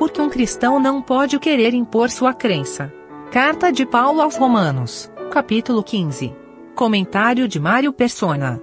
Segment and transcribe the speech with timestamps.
[0.00, 2.90] porque um cristão não pode querer impor sua crença.
[3.30, 6.34] Carta de Paulo aos Romanos, capítulo 15.
[6.74, 8.58] Comentário de Mário Persona.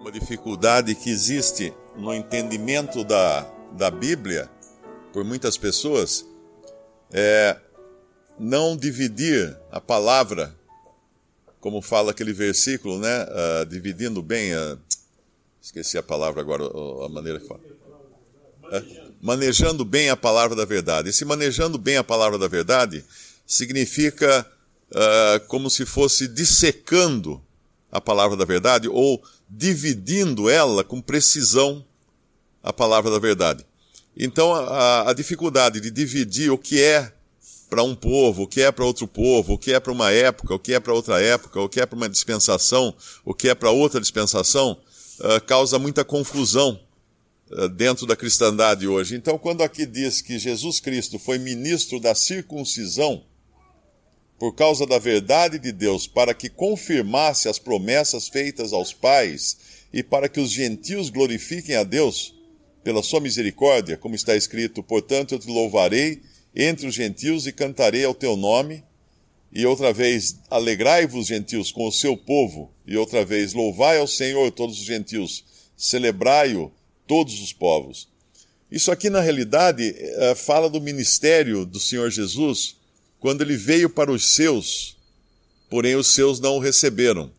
[0.00, 4.50] Uma dificuldade que existe no entendimento da, da Bíblia
[5.12, 6.26] por muitas pessoas
[7.12, 7.56] é
[8.36, 10.52] não dividir a palavra,
[11.60, 13.22] como fala aquele versículo, né?
[13.26, 14.76] Uh, dividindo bem, uh,
[15.60, 16.64] esqueci a palavra agora,
[17.04, 17.60] a maneira que fala.
[17.60, 21.10] Uh, manejando bem a palavra da verdade.
[21.10, 23.04] Esse manejando bem a palavra da verdade
[23.46, 24.46] significa
[25.48, 27.42] como se fosse dissecando
[27.90, 31.84] a palavra da verdade ou dividindo ela com precisão
[32.62, 33.64] a palavra da verdade.
[34.16, 37.12] Então, a, a dificuldade de dividir o que é
[37.70, 40.54] para um povo, o que é para outro povo, o que é para uma época,
[40.54, 42.94] o que é para outra época, o que é para uma dispensação,
[43.24, 44.78] o que é para outra dispensação,
[45.20, 46.80] uh, causa muita confusão
[47.50, 49.16] uh, dentro da cristandade hoje.
[49.16, 53.24] Então, quando aqui diz que Jesus Cristo foi ministro da circuncisão,
[54.38, 59.58] por causa da verdade de Deus, para que confirmasse as promessas feitas aos pais
[59.92, 62.34] e para que os gentios glorifiquem a Deus
[62.84, 66.22] pela sua misericórdia, como está escrito: Portanto, eu te louvarei
[66.54, 68.84] entre os gentios e cantarei ao teu nome.
[69.52, 72.70] E outra vez, alegrai-vos, gentios, com o seu povo.
[72.86, 75.44] E outra vez, louvai ao Senhor todos os gentios,
[75.76, 76.70] celebrai-o
[77.06, 78.08] todos os povos.
[78.70, 82.76] Isso aqui, na realidade, eh, fala do ministério do Senhor Jesus
[83.18, 84.96] quando ele veio para os seus,
[85.68, 87.32] porém os seus não o receberam.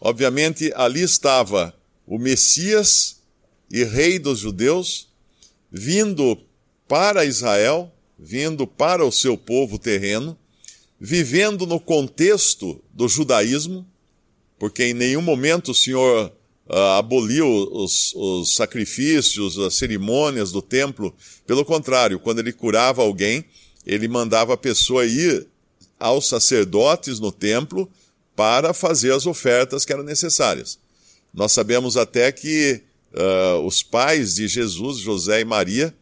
[0.00, 1.74] Obviamente, ali estava
[2.06, 3.20] o Messias
[3.70, 5.08] e Rei dos judeus,
[5.70, 6.40] vindo
[6.88, 10.36] para Israel, vindo para o seu povo terreno,
[11.00, 13.86] vivendo no contexto do judaísmo,
[14.58, 16.30] porque em nenhum momento o Senhor
[16.68, 21.14] uh, aboliu os, os sacrifícios, as cerimônias do templo.
[21.46, 23.46] Pelo contrário, quando ele curava alguém,
[23.86, 25.46] ele mandava a pessoa ir
[25.98, 27.90] aos sacerdotes no templo
[28.36, 30.78] para fazer as ofertas que eram necessárias.
[31.32, 32.82] Nós sabemos até que
[33.14, 35.94] uh, os pais de Jesus, José e Maria,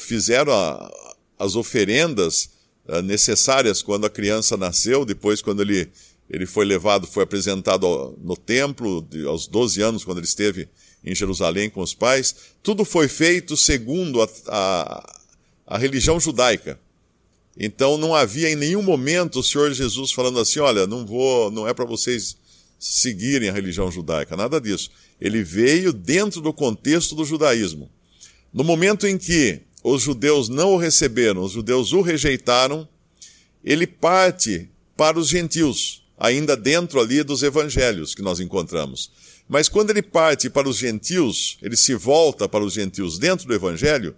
[0.00, 0.92] fizeram a,
[1.38, 2.55] as oferendas
[3.02, 5.88] necessárias quando a criança nasceu, depois, quando ele,
[6.30, 10.68] ele foi levado, foi apresentado no templo, de, aos 12 anos, quando ele esteve
[11.04, 12.34] em Jerusalém com os pais.
[12.62, 15.20] Tudo foi feito segundo a, a,
[15.66, 16.78] a religião judaica.
[17.58, 21.66] Então não havia em nenhum momento o Senhor Jesus falando assim: olha, não vou, não
[21.66, 22.36] é para vocês
[22.78, 24.90] seguirem a religião judaica, nada disso.
[25.20, 27.88] Ele veio dentro do contexto do judaísmo.
[28.52, 32.88] No momento em que os judeus não o receberam, os judeus o rejeitaram,
[33.64, 39.12] ele parte para os gentios, ainda dentro ali dos evangelhos que nós encontramos.
[39.48, 43.54] Mas quando ele parte para os gentios, ele se volta para os gentios dentro do
[43.54, 44.16] evangelho,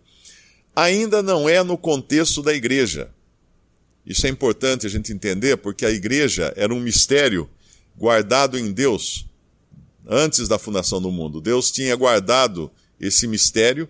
[0.75, 3.11] ainda não é no contexto da igreja.
[4.07, 7.47] Isso é importante a gente entender, porque a igreja era um mistério
[7.95, 9.27] guardado em Deus
[10.07, 11.43] antes da fundação do mundo.
[11.43, 13.87] Deus tinha guardado esse mistério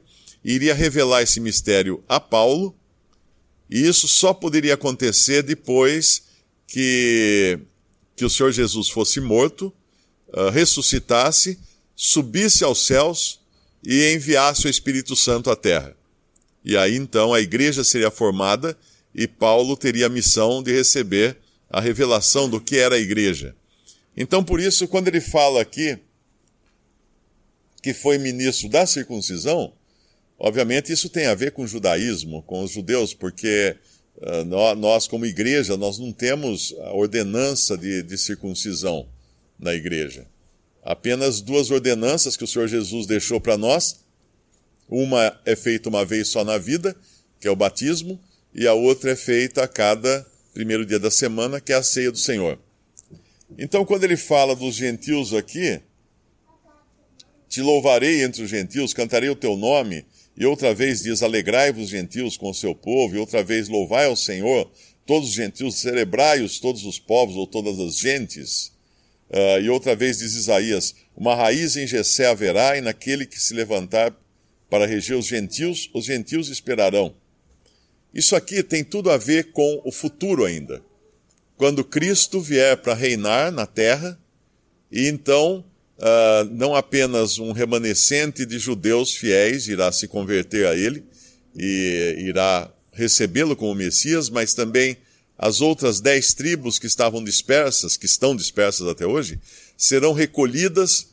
[0.55, 2.75] iria revelar esse mistério a Paulo,
[3.69, 6.23] e isso só poderia acontecer depois
[6.67, 7.59] que,
[8.17, 9.73] que o Senhor Jesus fosse morto,
[10.29, 11.59] uh, ressuscitasse,
[11.95, 13.41] subisse aos céus
[13.85, 15.95] e enviasse o Espírito Santo à terra.
[16.65, 18.77] E aí então a igreja seria formada
[19.15, 21.37] e Paulo teria a missão de receber
[21.69, 23.55] a revelação do que era a igreja.
[24.17, 25.99] Então, por isso, quando ele fala aqui
[27.83, 29.73] que foi ministro da circuncisão,
[30.39, 33.77] obviamente isso tem a ver com o judaísmo, com os judeus, porque
[34.17, 39.09] uh, nós, como igreja, nós não temos a ordenança de, de circuncisão
[39.59, 40.27] na igreja.
[40.83, 44.05] Apenas duas ordenanças que o Senhor Jesus deixou para nós.
[44.89, 46.97] Uma é feita uma vez só na vida,
[47.41, 48.19] que é o batismo,
[48.55, 52.11] e a outra é feita a cada primeiro dia da semana, que é a ceia
[52.11, 52.59] do Senhor.
[53.57, 55.81] Então, quando ele fala dos gentios aqui,
[57.49, 60.05] te louvarei entre os gentios, cantarei o teu nome,
[60.39, 64.15] e outra vez diz: alegrai-vos, gentios, com o seu povo, e outra vez louvai ao
[64.15, 64.71] Senhor,
[65.05, 68.73] todos os gentios, celebrai-os, todos os povos, ou todas as gentes.
[69.29, 73.53] Uh, e outra vez diz Isaías: uma raiz em Jessé haverá, e naquele que se
[73.53, 74.17] levantar
[74.71, 77.13] para reger os gentios, os gentios esperarão.
[78.15, 80.81] Isso aqui tem tudo a ver com o futuro ainda.
[81.57, 84.19] Quando Cristo vier para reinar na terra,
[84.91, 85.65] e então
[85.99, 91.05] uh, não apenas um remanescente de judeus fiéis irá se converter a ele
[91.57, 94.97] e irá recebê-lo como Messias, mas também
[95.39, 99.39] as outras dez tribos que estavam dispersas, que estão dispersas até hoje,
[99.77, 101.09] serão recolhidas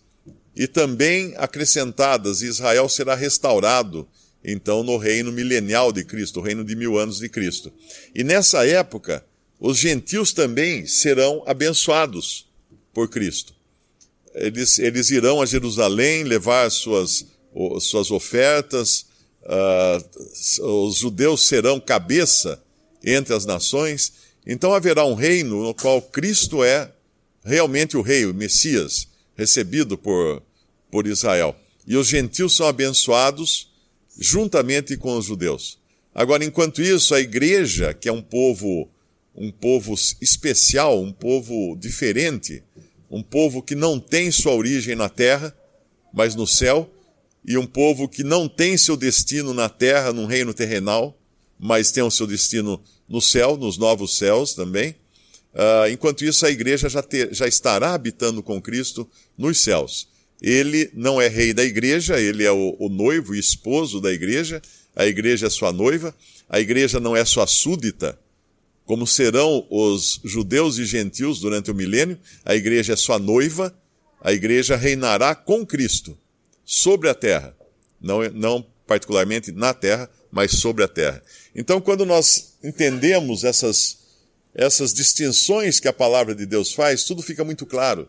[0.56, 4.08] e também acrescentadas, e Israel será restaurado,
[4.44, 7.74] então, no reino milenial de Cristo, o reino de mil anos de Cristo.
[8.14, 9.26] E nessa época,
[9.60, 12.48] os gentios também serão abençoados
[12.94, 13.54] por Cristo.
[14.36, 17.26] Eles, eles irão a Jerusalém levar suas,
[17.80, 19.06] suas ofertas,
[19.44, 22.62] uh, os judeus serão cabeça
[23.04, 24.14] entre as nações,
[24.46, 26.92] então haverá um reino no qual Cristo é
[27.44, 30.42] realmente o rei, o Messias, recebido por,
[30.92, 31.56] por Israel.
[31.88, 33.72] E os gentios são abençoados
[34.18, 35.78] juntamente com os judeus.
[36.14, 38.90] Agora, enquanto isso, a igreja, que é um povo,
[39.36, 42.64] um povo especial, um povo diferente,
[43.10, 45.56] um povo que não tem sua origem na terra,
[46.14, 46.90] mas no céu,
[47.48, 51.18] e um povo que não tem seu destino na terra, num reino terrenal,
[51.60, 54.96] mas tem o seu destino no céu, nos novos céus também.
[55.54, 59.08] Uh, enquanto isso, a igreja já, já estará habitando com Cristo
[59.38, 60.08] nos céus.
[60.42, 64.62] Ele não é rei da igreja, ele é o, o noivo e esposo da igreja,
[64.96, 66.14] a igreja é sua noiva,
[66.50, 68.20] a igreja não é sua súdita,
[68.86, 73.76] como serão os judeus e gentios durante o milênio, a igreja é sua noiva,
[74.22, 76.18] a igreja reinará com Cristo
[76.64, 77.56] sobre a terra,
[78.00, 81.22] não, não particularmente na terra, mas sobre a terra.
[81.56, 84.00] Então, quando nós entendemos essas,
[84.54, 88.08] essas distinções que a palavra de Deus faz, tudo fica muito claro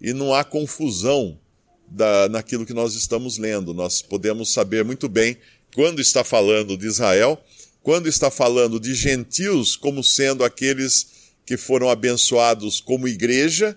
[0.00, 1.38] e não há confusão
[1.86, 3.72] da, naquilo que nós estamos lendo.
[3.72, 5.36] Nós podemos saber muito bem
[5.74, 7.42] quando está falando de Israel,
[7.82, 13.76] quando está falando de gentios como sendo aqueles que foram abençoados como igreja,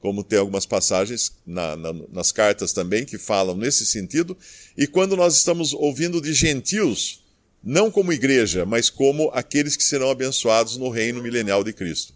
[0.00, 4.36] como tem algumas passagens na, na, nas cartas também que falam nesse sentido,
[4.76, 7.22] e quando nós estamos ouvindo de gentios,
[7.62, 12.12] não como igreja, mas como aqueles que serão abençoados no reino milenial de Cristo.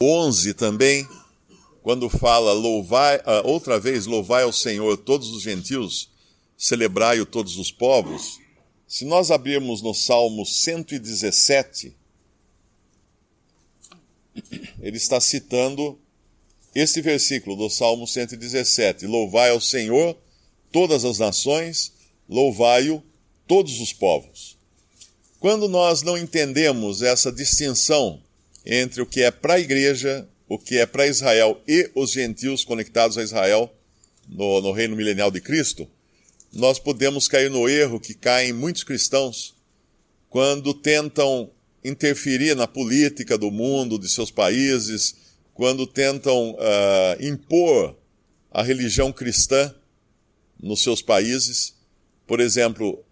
[0.00, 1.06] 11 também,
[1.82, 6.08] quando fala louvai, uh, outra vez, louvai ao Senhor todos os gentios,
[6.56, 8.38] celebrai-o todos os povos.
[8.90, 11.96] Se nós abrirmos no Salmo 117,
[14.82, 15.96] ele está citando
[16.74, 20.18] este versículo do Salmo 117: Louvai ao Senhor
[20.72, 21.92] todas as nações,
[22.28, 23.00] louvai-o
[23.46, 24.58] todos os povos.
[25.38, 28.20] Quando nós não entendemos essa distinção
[28.66, 32.64] entre o que é para a igreja, o que é para Israel e os gentios
[32.64, 33.72] conectados a Israel
[34.28, 35.88] no, no reino milenial de Cristo,
[36.52, 39.54] nós podemos cair no erro que caem muitos cristãos
[40.28, 41.50] quando tentam
[41.84, 45.14] interferir na política do mundo, de seus países,
[45.54, 46.56] quando tentam uh,
[47.24, 47.96] impor
[48.50, 49.74] a religião cristã
[50.62, 51.74] nos seus países.
[52.26, 53.04] Por exemplo,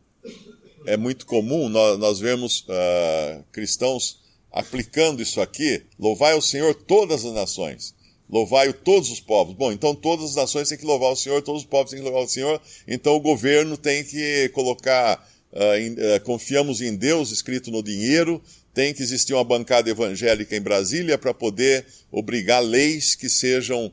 [0.86, 4.20] é muito comum nós, nós vermos uh, cristãos
[4.50, 7.94] aplicando isso aqui: louvai o Senhor todas as nações,
[8.28, 9.54] louvai-o todos os povos.
[9.54, 12.04] Bom, então todas as nações têm que louvar o Senhor, todos os povos têm que
[12.04, 15.26] louvar o Senhor, então o governo tem que colocar.
[15.50, 18.42] Uh, em, confiamos em Deus escrito no dinheiro,
[18.74, 23.90] tem que existir uma bancada evangélica em Brasília para poder obrigar leis que sejam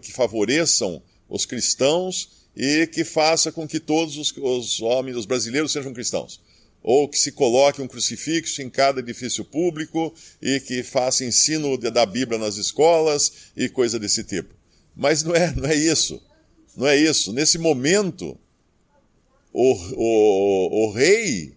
[0.00, 5.72] que favoreçam os cristãos e que faça com que todos os, os homens, os brasileiros,
[5.72, 6.40] sejam cristãos.
[6.82, 12.06] Ou que se coloque um crucifixo em cada edifício público e que faça ensino da
[12.06, 14.54] Bíblia nas escolas e coisa desse tipo.
[14.96, 16.22] Mas não é, não é isso.
[16.76, 17.32] Não é isso.
[17.32, 18.38] Nesse momento,
[19.52, 21.54] o, o, o rei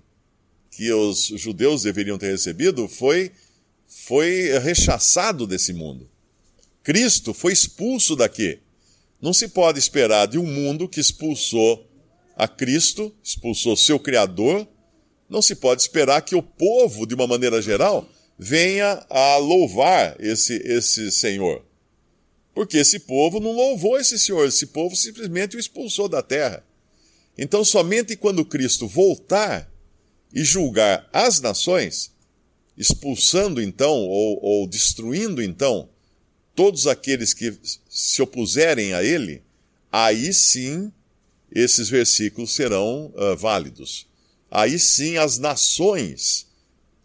[0.71, 3.31] que os judeus deveriam ter recebido foi,
[3.87, 6.09] foi rechaçado desse mundo.
[6.81, 8.59] Cristo foi expulso daqui.
[9.21, 11.89] Não se pode esperar de um mundo que expulsou
[12.35, 14.67] a Cristo, expulsou seu Criador,
[15.33, 20.53] não se pode esperar que o povo, de uma maneira geral, venha a louvar esse,
[20.57, 21.65] esse Senhor.
[22.53, 26.63] Porque esse povo não louvou esse Senhor, esse povo simplesmente o expulsou da terra.
[27.35, 29.67] Então, somente quando Cristo voltar
[30.31, 32.11] e julgar as nações,
[32.77, 35.89] expulsando então, ou, ou destruindo então,
[36.53, 37.57] todos aqueles que
[37.89, 39.41] se opuserem a ele,
[39.91, 40.93] aí sim
[41.51, 44.12] esses versículos serão uh, válidos.
[44.55, 46.45] Aí sim as nações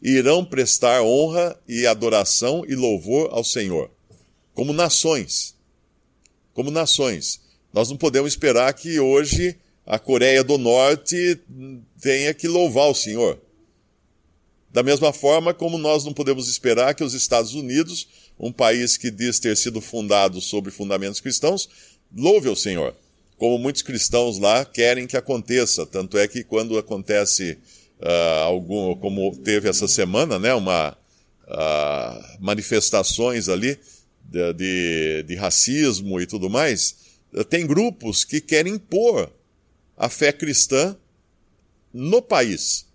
[0.03, 3.91] irão prestar honra e adoração e louvor ao Senhor.
[4.53, 5.57] Como nações.
[6.53, 7.41] Como nações.
[7.73, 11.41] Nós não podemos esperar que hoje a Coreia do Norte
[11.99, 13.41] tenha que louvar o Senhor.
[14.71, 19.11] Da mesma forma como nós não podemos esperar que os Estados Unidos, um país que
[19.11, 21.67] diz ter sido fundado sobre fundamentos cristãos,
[22.15, 22.95] louve o Senhor.
[23.39, 25.87] Como muitos cristãos lá querem que aconteça.
[25.87, 27.57] Tanto é que quando acontece
[28.01, 30.97] uh, algum, como teve essa semana, né, uma
[31.45, 33.79] uh, manifestações ali
[34.25, 36.97] de, de, de racismo e tudo mais,
[37.49, 39.31] tem grupos que querem impor
[39.97, 40.97] a fé cristã
[41.93, 42.87] no país,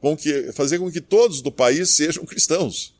[0.00, 2.94] com que, fazer com que todos do país sejam cristãos.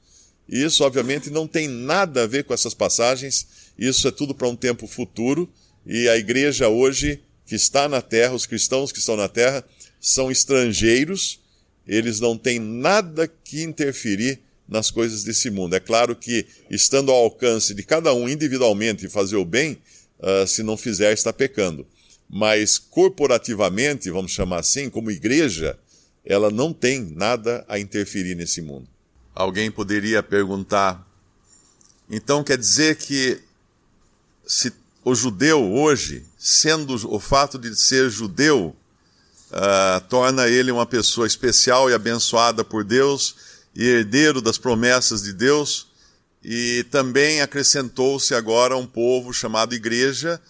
[0.49, 3.47] E isso, obviamente, não tem nada a ver com essas passagens,
[3.79, 5.49] isso é tudo para um tempo futuro,
[5.89, 9.65] e a igreja hoje, que está na terra, os cristãos que estão na terra,
[9.99, 11.41] são estrangeiros,
[11.87, 15.75] eles não têm nada que interferir nas coisas desse mundo.
[15.75, 19.79] É claro que, estando ao alcance de cada um individualmente fazer o bem,
[20.19, 21.87] uh, se não fizer, está pecando.
[22.29, 25.79] Mas corporativamente, vamos chamar assim, como igreja,
[26.23, 28.87] ela não tem nada a interferir nesse mundo.
[29.35, 31.09] Alguém poderia perguntar:
[32.11, 33.41] então quer dizer que
[34.47, 34.71] se
[35.05, 38.75] o judeu hoje, sendo o fato de ser judeu,
[39.51, 43.35] uh, torna ele uma pessoa especial e abençoada por Deus
[43.75, 45.89] e herdeiro das promessas de Deus,
[46.43, 50.41] e também acrescentou-se agora um povo chamado igreja,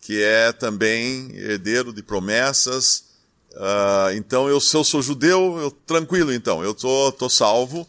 [0.00, 3.04] que é também herdeiro de promessas.
[3.52, 7.86] Uh, então, eu, se eu sou judeu, eu, tranquilo então, eu tô, tô salvo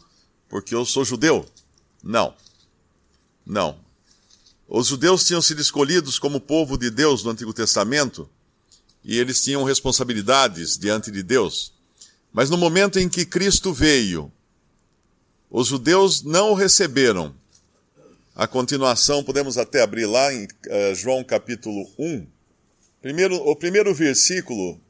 [0.48, 1.46] porque eu sou judeu.
[2.04, 2.34] Não.
[3.46, 3.85] Não.
[4.68, 8.30] Os judeus tinham sido escolhidos como povo de Deus no Antigo Testamento
[9.04, 11.72] e eles tinham responsabilidades diante de Deus.
[12.34, 14.32] Mas no momento em que Cristo veio,
[15.50, 17.34] os judeus não o receberam.
[18.36, 22.26] A continuação, podemos até abrir lá em uh, João capítulo 1.
[23.02, 24.82] Primeiro, o primeiro versículo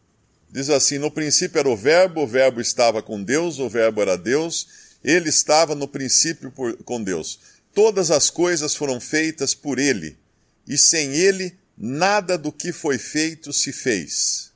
[0.49, 4.17] diz assim: No princípio era o Verbo, o Verbo estava com Deus, o Verbo era
[4.17, 4.67] Deus,
[5.03, 7.39] ele estava no princípio por, com Deus.
[7.75, 10.17] Todas as coisas foram feitas por ele,
[10.65, 14.53] e sem ele nada do que foi feito se fez.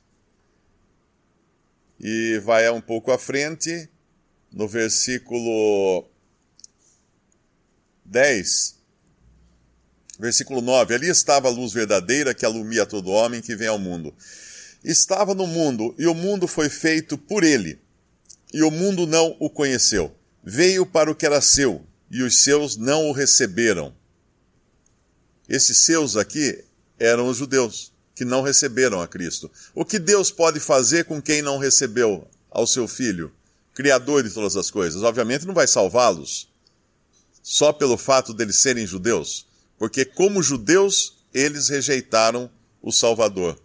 [2.00, 3.90] E vai um pouco à frente,
[4.50, 6.08] no versículo
[8.06, 8.76] 10,
[10.18, 14.14] versículo 9: Ali estava a luz verdadeira que alumia todo homem que vem ao mundo.
[14.82, 17.78] Estava no mundo, e o mundo foi feito por ele,
[18.50, 20.16] e o mundo não o conheceu.
[20.42, 23.94] Veio para o que era seu, e os seus não o receberam.
[25.48, 26.64] Esses seus aqui
[26.98, 29.50] eram os judeus, que não receberam a Cristo.
[29.74, 33.32] O que Deus pode fazer com quem não recebeu ao seu filho,
[33.72, 35.02] Criador de todas as coisas?
[35.02, 36.50] Obviamente não vai salvá-los
[37.42, 39.46] só pelo fato deles serem judeus,
[39.78, 42.50] porque como judeus eles rejeitaram
[42.82, 43.58] o Salvador.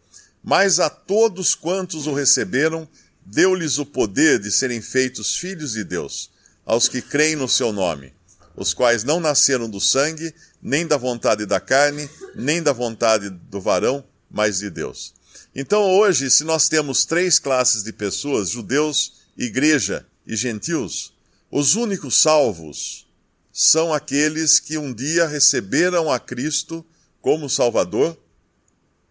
[0.44, 2.88] Mas a todos quantos o receberam,
[3.26, 6.32] deu-lhes o poder de serem feitos filhos de Deus,
[6.66, 8.14] aos que creem no seu nome,
[8.56, 13.60] os quais não nasceram do sangue, nem da vontade da carne, nem da vontade do
[13.60, 15.14] varão, mas de Deus.
[15.54, 21.14] Então hoje, se nós temos três classes de pessoas, judeus, igreja e gentios,
[21.52, 23.08] os únicos salvos
[23.52, 26.86] são aqueles que um dia receberam a Cristo
[27.22, 28.18] como Salvador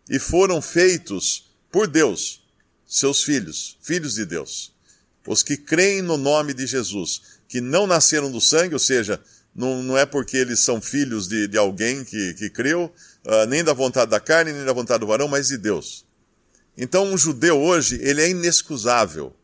[0.09, 2.43] e foram feitos por Deus,
[2.87, 4.73] seus filhos, filhos de Deus.
[5.27, 9.21] Os que creem no nome de Jesus, que não nasceram do sangue, ou seja,
[9.55, 12.93] não, não é porque eles são filhos de, de alguém que, que creu,
[13.25, 16.05] uh, nem da vontade da carne, nem da vontade do varão, mas de Deus.
[16.77, 19.35] Então, um judeu hoje, ele é inexcusável.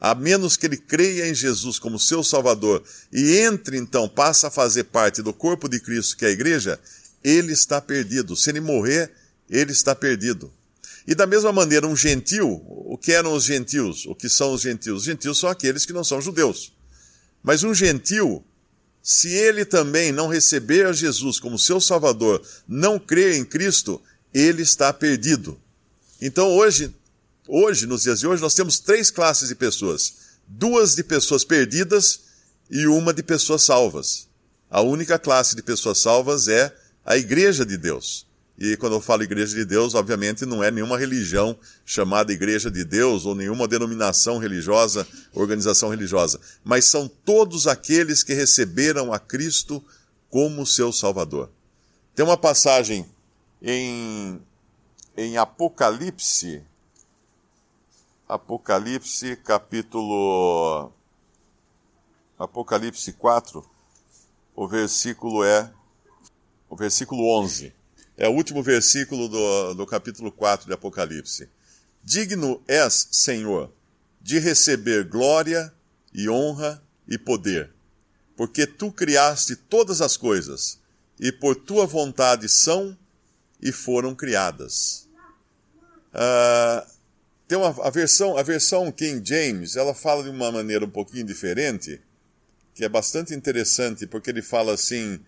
[0.00, 2.82] A menos que ele creia em Jesus como seu Salvador
[3.12, 6.78] e entre, então, passa a fazer parte do corpo de Cristo, que é a igreja,
[7.22, 8.36] ele está perdido.
[8.36, 9.12] Se ele morrer,
[9.48, 10.52] ele está perdido.
[11.06, 14.04] E da mesma maneira, um gentil, o que eram os gentios?
[14.06, 14.98] O que são os gentios?
[14.98, 16.72] Os gentios são aqueles que não são judeus.
[17.44, 18.42] Mas um gentil,
[19.02, 24.00] se ele também não receber a Jesus como seu Salvador, não crer em Cristo,
[24.32, 25.60] ele está perdido.
[26.22, 26.90] Então hoje,
[27.46, 30.14] hoje, nos dias de hoje, nós temos três classes de pessoas:
[30.48, 32.20] duas de pessoas perdidas
[32.70, 34.26] e uma de pessoas salvas.
[34.70, 36.74] A única classe de pessoas salvas é
[37.04, 38.26] a Igreja de Deus.
[38.56, 42.84] E quando eu falo Igreja de Deus, obviamente não é nenhuma religião chamada Igreja de
[42.84, 49.84] Deus ou nenhuma denominação religiosa, organização religiosa, mas são todos aqueles que receberam a Cristo
[50.30, 51.50] como seu Salvador.
[52.14, 53.04] Tem uma passagem
[53.60, 54.40] em,
[55.16, 56.62] em Apocalipse,
[58.28, 60.92] Apocalipse capítulo
[62.38, 63.68] Apocalipse 4,
[64.54, 65.72] o versículo é
[66.70, 67.72] o versículo 11.
[68.16, 71.48] É o último versículo do, do capítulo 4 de Apocalipse.
[72.02, 73.72] Digno és, Senhor,
[74.20, 75.72] de receber glória
[76.12, 77.70] e honra e poder,
[78.36, 80.78] porque tu criaste todas as coisas,
[81.18, 82.96] e por tua vontade são
[83.60, 85.08] e foram criadas.
[86.12, 86.86] Uh,
[87.48, 91.24] tem uma, a, versão, a versão King James, ela fala de uma maneira um pouquinho
[91.24, 92.00] diferente,
[92.74, 95.20] que é bastante interessante, porque ele fala assim: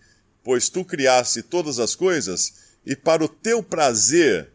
[0.43, 4.49] Pois tu criaste todas as coisas, e para o teu prazer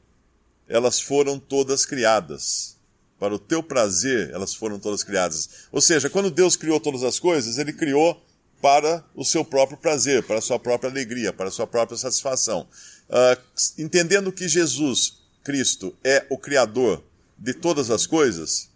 [0.67, 2.79] elas foram todas criadas.
[3.19, 5.67] Para o teu prazer elas foram todas criadas.
[5.71, 8.25] Ou seja, quando Deus criou todas as coisas, ele criou
[8.63, 12.67] para o seu próprio prazer, para a sua própria alegria, para a sua própria satisfação.
[13.11, 13.39] Uh,
[13.77, 17.05] entendendo que Jesus Cristo é o Criador
[17.37, 18.71] de todas as coisas,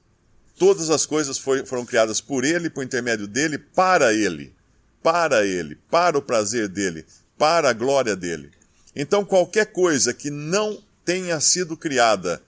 [0.59, 4.53] todas as coisas foi, foram criadas por Ele, por intermédio dele, para Ele,
[5.03, 7.07] para Ele, para o prazer dele,
[7.39, 8.51] para a glória dele.
[8.97, 12.43] Então, qualquer coisa que não tenha sido criada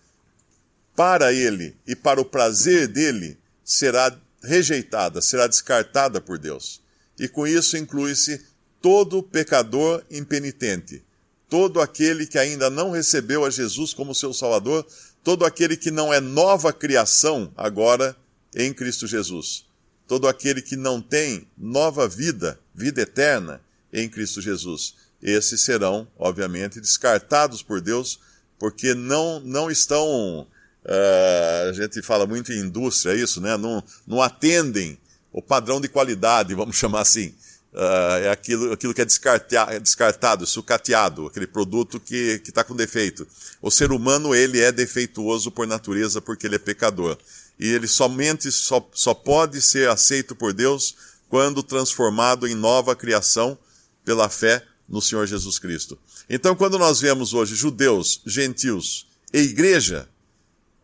[0.96, 6.80] para Ele e para o prazer dele será rejeitada, será descartada por Deus.
[7.18, 8.44] E com isso inclui-se
[8.80, 11.04] todo pecador impenitente
[11.48, 14.86] todo aquele que ainda não recebeu a Jesus como seu Salvador,
[15.24, 18.14] todo aquele que não é nova criação agora
[18.54, 19.64] em Cristo Jesus,
[20.06, 23.60] todo aquele que não tem nova vida, vida eterna
[23.92, 24.94] em Cristo Jesus.
[25.22, 28.20] Esses serão, obviamente, descartados por Deus,
[28.58, 30.46] porque não, não estão.
[30.84, 33.56] Uh, a gente fala muito em indústria, isso, né?
[33.56, 34.98] Não, não atendem
[35.32, 37.34] o padrão de qualidade, vamos chamar assim
[37.72, 43.26] uh, é aquilo, aquilo que é descartado, sucateado, aquele produto que está com defeito.
[43.60, 47.16] O ser humano, ele é defeituoso por natureza porque ele é pecador.
[47.58, 50.94] E ele somente só, só pode ser aceito por Deus
[51.28, 53.58] quando transformado em nova criação
[54.04, 55.98] pela fé no Senhor Jesus Cristo.
[56.28, 60.08] Então, quando nós vemos hoje judeus, gentios e igreja,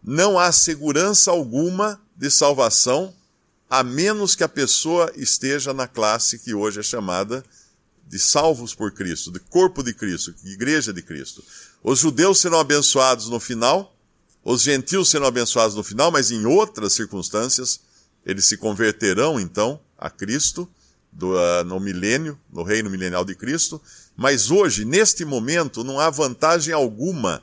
[0.03, 3.15] não há segurança alguma de salvação
[3.69, 7.43] a menos que a pessoa esteja na classe que hoje é chamada
[8.07, 11.43] de salvos por Cristo, de corpo de Cristo, de igreja de Cristo.
[11.83, 13.97] Os judeus serão abençoados no final,
[14.45, 17.81] os gentios serão abençoados no final, mas em outras circunstâncias
[18.25, 20.69] eles se converterão então a Cristo
[21.15, 23.81] do, uh, no milênio, no reino milenial de Cristo.
[24.17, 27.43] Mas hoje, neste momento, não há vantagem alguma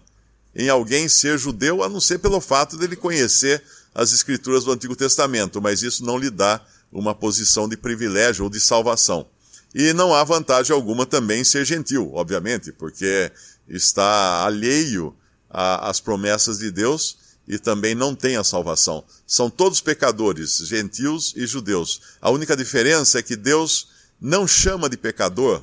[0.54, 3.64] em alguém ser judeu, a não ser pelo fato dele conhecer
[3.96, 8.50] as escrituras do Antigo Testamento, mas isso não lhe dá uma posição de privilégio ou
[8.50, 9.26] de salvação.
[9.74, 13.32] E não há vantagem alguma também em ser gentil, obviamente, porque
[13.70, 15.16] está alheio
[15.50, 17.18] às promessas de Deus
[17.52, 19.04] e também não tem a salvação.
[19.28, 22.00] São todos pecadores, gentios e judeus.
[22.22, 23.90] A única diferença é que Deus
[24.22, 25.62] não chama de pecador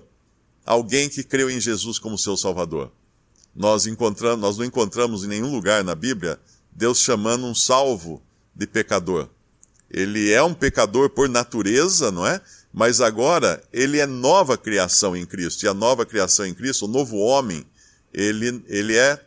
[0.66, 2.92] alguém que creu em Jesus como seu Salvador.
[3.56, 6.38] Nós, encontramos, nós não encontramos em nenhum lugar na Bíblia
[6.70, 8.22] Deus chamando um salvo
[8.54, 9.26] de pecador.
[9.90, 12.38] Ele é um pecador por natureza, não é?
[12.70, 15.64] Mas agora ele é nova criação em Cristo.
[15.64, 17.64] E a nova criação em Cristo, o novo homem,
[18.12, 19.18] ele, ele é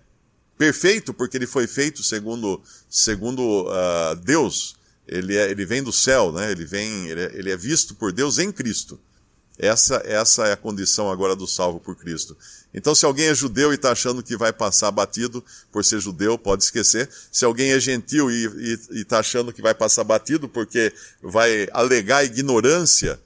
[0.62, 4.76] perfeito porque ele foi feito segundo, segundo uh, Deus.
[5.08, 6.52] Ele, é, ele vem do céu, né?
[6.52, 9.00] ele, vem, ele é, ele é visto por Deus em Cristo.
[9.58, 12.38] Essa, essa é a condição agora do salvo por Cristo.
[12.71, 16.38] Então, se alguém é judeu e está achando que vai passar batido por ser judeu,
[16.38, 17.10] pode esquecer.
[17.32, 20.93] Se alguém é gentil e está achando que vai passar batido porque
[21.24, 23.19] vai alegar ignorância,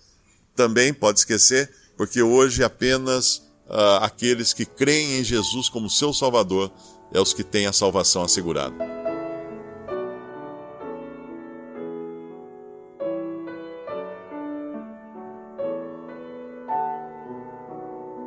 [0.55, 6.71] também pode esquecer, porque hoje apenas uh, aqueles que creem em Jesus como seu Salvador
[7.15, 8.75] é os que têm a salvação assegurada.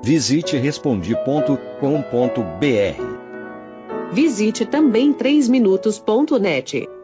[0.02, 1.58] Visite respondi.com.br.
[4.10, 6.97] Visite também 3minutos.net.